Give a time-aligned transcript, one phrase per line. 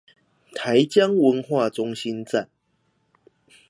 [0.55, 2.49] 台江文化中心站